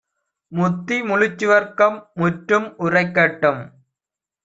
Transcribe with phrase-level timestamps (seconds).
[0.51, 3.61] முத்தி முழுச்சுவர்க்கம் முற்றும் உரைக்கட்டும்.